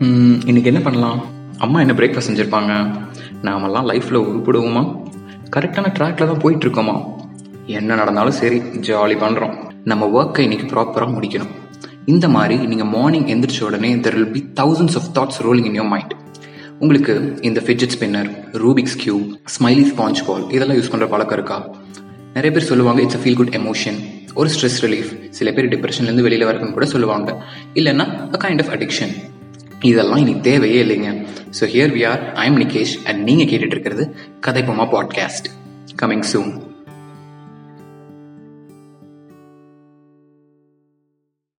[0.00, 1.24] இன்னைக்கு என்ன பண்ணலாம்?
[1.58, 2.72] அம்மா என்ன பிரேக்ஃபாஸ்ட் செஞ்சுருப்பாங்க?
[3.42, 4.82] நாமெல்லாம் லைஃப்பில் உருப்பிடுவோமா?
[5.56, 7.04] கரெக்டான ட்ராக்ல தான் போயிட்டு இருக்கோமா
[7.66, 9.54] என்ன நடந்தாலும் சரி ஜாலி பண்ணுறோம்
[9.84, 11.52] நம்ம ஒர்க்கை இன்னைக்கு ப்ராப்பராக முடிக்கணும்.
[12.04, 15.88] இந்த மாதிரி நீங்கள் மார்னிங் எந்திரிச்ச உடனே there will be thousands of thoughts rolling in your
[15.88, 16.14] mind
[16.78, 19.26] உங்களுக்கு இந்த fidget spinner Rubik's cube
[19.58, 21.68] smiley sponge ball இதெல்லாம் யூஸ் பண்ணுற பழக்கம் இருக்கா?
[22.34, 24.00] நிறைய பேர் சொல்லுவாங்க it's a feel good emotion
[24.34, 27.44] ஒரு ஸ்ட்ரெஸ் ரிலீஃப் சில பேர் டிப்ரெஷன்லேருந்து வெளியில் வரக்குன்னு கூட சொல்லுவாங்க.
[27.74, 29.14] இல்லைன்னா அ கைண்ட் ஆஃப் அடிக்ஷன்
[29.84, 31.10] இதெல்லாம் இனி தேவையே இல்லைங்க.
[31.60, 34.04] So here we are I am Nikesh and நீங்கள் கேட்டுட்டு இருக்கிறது
[34.46, 35.48] கதைப்போமா பாட்காஸ்ட்
[36.02, 36.52] கமிங் சூன்